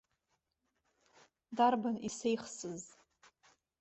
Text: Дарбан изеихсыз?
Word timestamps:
Дарбан 1.57 1.97
изеихсыз? 2.07 2.83